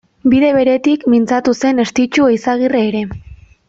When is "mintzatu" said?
1.15-1.55